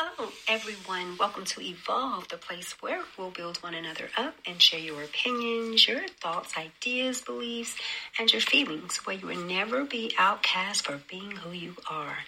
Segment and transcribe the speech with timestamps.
[0.00, 1.16] Hello, everyone.
[1.18, 5.88] Welcome to Evolve, the place where we'll build one another up and share your opinions,
[5.88, 7.76] your thoughts, ideas, beliefs,
[8.16, 12.18] and your feelings, where you will never be outcast for being who you are.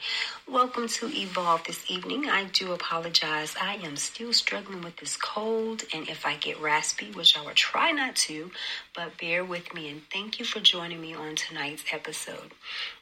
[0.49, 2.29] Welcome to Evolve this evening.
[2.29, 3.55] I do apologize.
[3.61, 7.55] I am still struggling with this cold, and if I get raspy, which I will
[7.55, 8.51] try not to,
[8.97, 12.51] but bear with me and thank you for joining me on tonight's episode.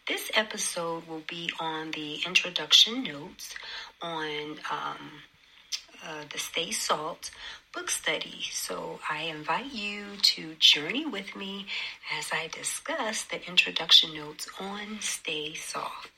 [0.06, 3.54] This episode will be on the introduction notes
[4.00, 5.10] on um,
[6.04, 7.30] uh, the Stay Salt
[7.72, 8.40] book study.
[8.52, 11.66] So I invite you to journey with me
[12.16, 16.10] as I discuss the introduction notes on Stay Salt.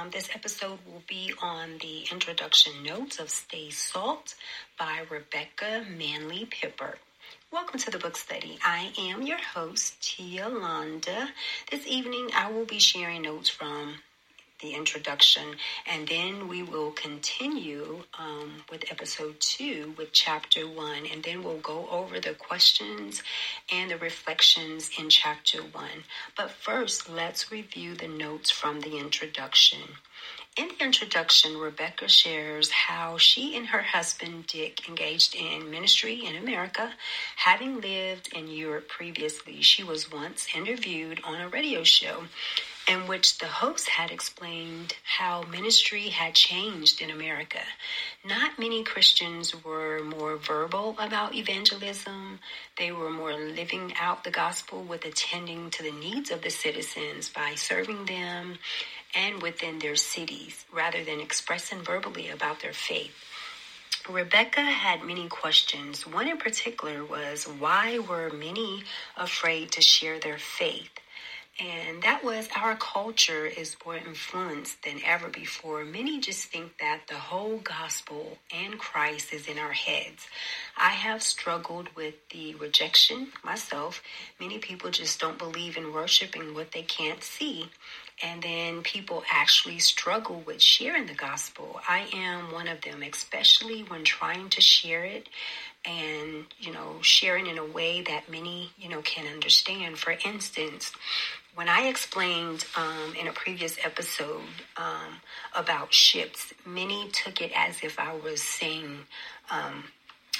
[0.00, 4.34] Um, this episode will be on the introduction notes of Stay Salt
[4.78, 6.96] by Rebecca Manley Pippert.
[7.52, 8.58] Welcome to the book study.
[8.64, 11.28] I am your host, Tia Londa.
[11.70, 13.96] This evening I will be sharing notes from
[14.60, 21.22] the introduction, and then we will continue um, with episode two with chapter one, and
[21.22, 23.22] then we'll go over the questions
[23.72, 26.04] and the reflections in chapter one.
[26.36, 29.80] But first, let's review the notes from the introduction.
[30.56, 36.34] In the introduction, Rebecca shares how she and her husband Dick engaged in ministry in
[36.36, 36.92] America.
[37.36, 42.24] Having lived in Europe previously, she was once interviewed on a radio show
[42.90, 47.60] in which the host had explained how ministry had changed in America.
[48.24, 52.40] Not many Christians were more verbal about evangelism,
[52.76, 57.28] they were more living out the gospel with attending to the needs of the citizens
[57.28, 58.58] by serving them
[59.14, 63.14] and within their cities rather than expressing verbally about their faith.
[64.08, 66.08] Rebecca had many questions.
[66.08, 68.82] One in particular was why were many
[69.16, 70.90] afraid to share their faith?
[71.60, 75.84] And that was our culture is more influenced than ever before.
[75.84, 80.26] Many just think that the whole gospel and Christ is in our heads.
[80.78, 84.02] I have struggled with the rejection myself.
[84.40, 87.68] Many people just don't believe in worshiping what they can't see.
[88.22, 91.80] And then people actually struggle with sharing the gospel.
[91.86, 95.28] I am one of them, especially when trying to share it
[95.84, 100.92] and you know sharing in a way that many you know can understand for instance
[101.54, 104.42] when I explained um, in a previous episode
[104.76, 105.20] um,
[105.54, 108.98] about ships, many took it as if I was saying,
[109.50, 109.84] um,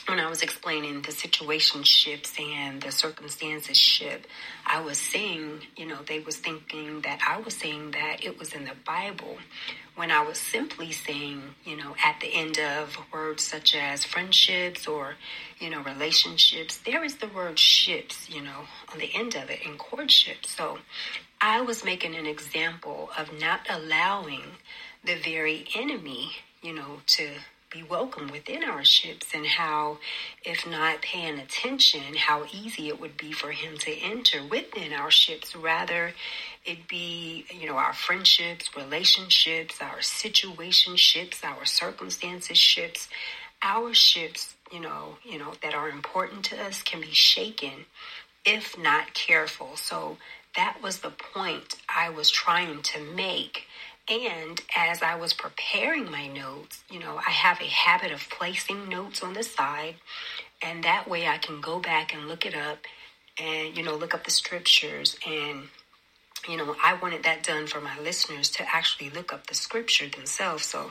[0.07, 4.27] when I was explaining the situation ships and the circumstances ship,
[4.67, 8.53] I was saying, you know, they was thinking that I was saying that it was
[8.53, 9.39] in the Bible
[9.97, 14.87] when I was simply saying, you know, at the end of words such as friendships
[14.87, 15.17] or,
[15.59, 19.61] you know, relationships, there is the word ships, you know, on the end of it
[19.65, 20.47] in courtship.
[20.47, 20.79] So
[21.41, 24.43] I was making an example of not allowing
[25.05, 27.29] the very enemy, you know, to
[27.71, 29.99] be welcome within our ships and how,
[30.45, 35.11] if not paying attention, how easy it would be for him to enter within our
[35.11, 35.55] ships.
[35.55, 36.13] Rather,
[36.65, 43.09] it be, you know, our friendships, relationships, our situationships, our circumstances ships,
[43.63, 47.87] our ships, you know, you know, that are important to us can be shaken
[48.45, 49.77] if not careful.
[49.77, 50.17] So
[50.57, 53.67] that was the point I was trying to make
[54.11, 58.89] and as I was preparing my notes, you know, I have a habit of placing
[58.89, 59.97] notes on the side,
[60.63, 62.79] and that way I can go back and look it up
[63.39, 65.17] and, you know, look up the scriptures.
[65.27, 65.69] And,
[66.49, 70.09] you know, I wanted that done for my listeners to actually look up the scripture
[70.09, 70.67] themselves.
[70.67, 70.91] So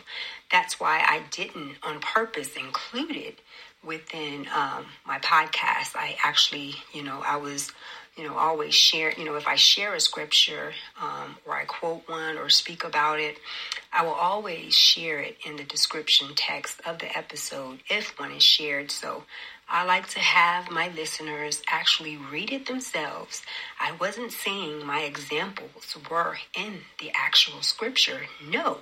[0.49, 3.39] that's why I didn't on purpose include it
[3.85, 5.95] within um, my podcast.
[5.95, 7.71] I actually, you know, I was
[8.19, 12.07] you know, always share, you know, if I share a scripture um, or I quote
[12.09, 13.37] one or speak about it,
[13.93, 18.43] I will always share it in the description text of the episode if one is
[18.43, 18.91] shared.
[18.91, 19.23] So
[19.69, 23.41] I like to have my listeners actually read it themselves.
[23.79, 28.21] I wasn't saying my examples were in the actual scripture.
[28.45, 28.79] No.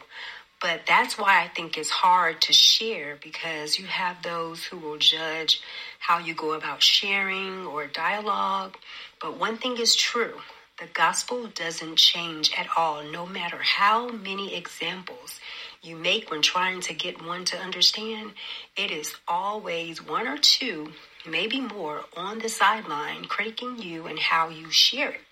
[0.59, 4.97] But that's why I think it's hard to share because you have those who will
[4.97, 5.61] judge
[5.99, 8.75] how you go about sharing or dialogue.
[9.21, 10.33] But one thing is true
[10.79, 15.39] the gospel doesn't change at all, no matter how many examples
[15.81, 18.31] you make when trying to get one to understand.
[18.75, 20.91] It is always one or two,
[21.27, 25.26] maybe more, on the sideline critiquing you and how you share it.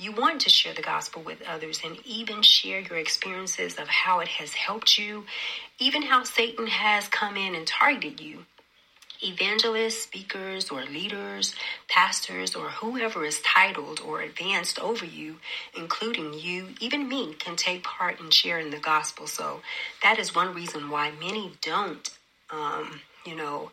[0.00, 4.20] You want to share the gospel with others and even share your experiences of how
[4.20, 5.26] it has helped you,
[5.78, 8.46] even how Satan has come in and targeted you.
[9.22, 11.54] Evangelists, speakers, or leaders,
[11.86, 15.36] pastors, or whoever is titled or advanced over you,
[15.76, 19.26] including you, even me, can take part in sharing the gospel.
[19.26, 19.60] So
[20.02, 22.08] that is one reason why many don't,
[22.48, 23.70] um, you know,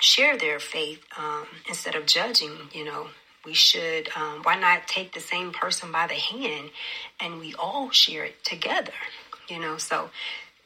[0.00, 3.08] share their faith um, instead of judging, you know,
[3.46, 6.70] we should um, why not take the same person by the hand
[7.20, 8.92] and we all share it together
[9.48, 9.76] you know?
[9.78, 10.10] So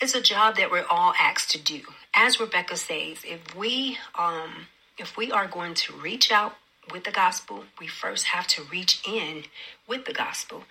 [0.01, 1.81] it's a job that we're all asked to do.
[2.15, 4.67] As rebecca says if we um
[4.99, 6.55] if we are going to reach out
[6.93, 9.45] with the gospel we first have to reach in
[9.87, 10.65] with the gospel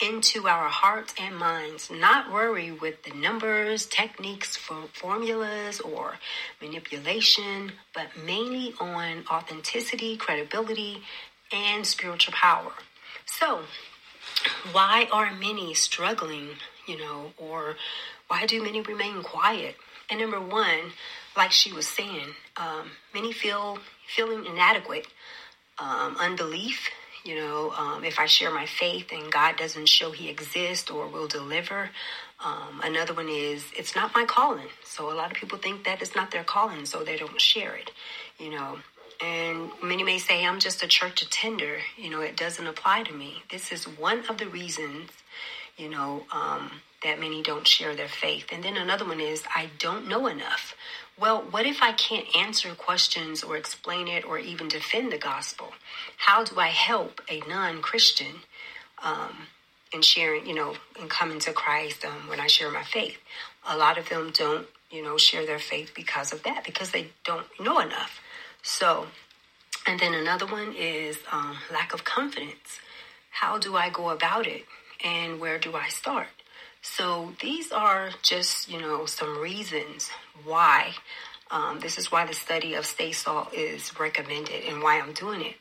[0.00, 6.18] into our hearts and minds not worry with the numbers techniques for formulas or
[6.62, 11.02] manipulation but mainly on authenticity credibility
[11.54, 12.72] and spiritual power.
[13.26, 13.62] So,
[14.72, 16.48] why are many struggling,
[16.86, 17.76] you know, or
[18.28, 19.76] why do many remain quiet?
[20.10, 20.92] And number one,
[21.36, 25.06] like she was saying, um, many feel feeling inadequate,
[25.78, 26.90] um, unbelief.
[27.24, 31.08] You know, um, if I share my faith and God doesn't show He exists or
[31.08, 31.90] will deliver.
[32.44, 34.68] Um, another one is it's not my calling.
[34.84, 37.74] So a lot of people think that it's not their calling, so they don't share
[37.76, 37.92] it.
[38.38, 38.78] You know,
[39.22, 41.78] and many may say, I'm just a church attender.
[41.96, 43.42] You know, it doesn't apply to me.
[43.50, 45.10] This is one of the reasons,
[45.76, 46.70] you know, um,
[47.02, 48.46] that many don't share their faith.
[48.52, 50.74] And then another one is, I don't know enough.
[51.18, 55.72] Well, what if I can't answer questions or explain it or even defend the gospel?
[56.16, 58.34] How do I help a non Christian
[59.02, 59.46] um,
[59.92, 63.18] in sharing, you know, in coming to Christ um, when I share my faith?
[63.68, 67.08] A lot of them don't, you know, share their faith because of that, because they
[67.24, 68.20] don't know enough.
[68.64, 69.06] So,
[69.86, 72.80] and then another one is um, lack of confidence.
[73.30, 74.64] How do I go about it?
[75.04, 76.28] And where do I start?
[76.80, 80.10] So these are just, you know, some reasons
[80.44, 80.94] why
[81.50, 85.42] um, this is why the study of Stay Salt is recommended and why I'm doing
[85.42, 85.56] it.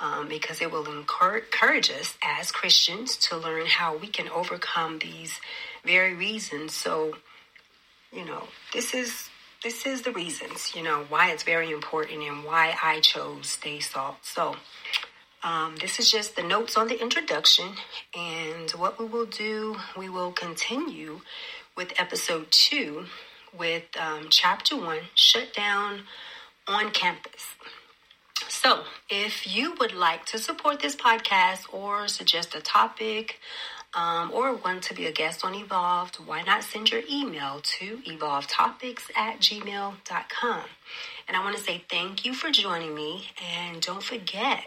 [0.00, 5.38] Um, because it will encourage us as Christians to learn how we can overcome these
[5.84, 6.74] very reasons.
[6.74, 7.16] So,
[8.10, 9.28] you know, this is
[9.62, 13.80] this is the reasons, you know, why it's very important and why I chose Stay
[13.80, 14.16] Salt.
[14.22, 14.56] So,
[15.42, 17.74] um, this is just the notes on the introduction.
[18.16, 21.20] And what we will do, we will continue
[21.76, 23.06] with episode two
[23.56, 26.02] with um, chapter one Shut Down
[26.66, 27.54] on Campus.
[28.48, 33.38] So, if you would like to support this podcast or suggest a topic,
[33.94, 37.98] um, or want to be a guest on Evolved, why not send your email to
[37.98, 40.62] evolvetopics at gmail.com?
[41.26, 44.64] And I want to say thank you for joining me, and don't forget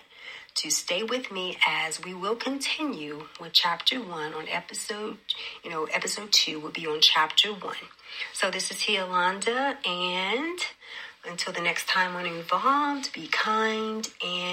[0.55, 5.17] to stay with me as we will continue with chapter one on episode,
[5.63, 7.75] you know, episode two will be on chapter one.
[8.33, 10.59] So this is Yolanda, and
[11.27, 14.52] until the next time on Evolved, be kind and.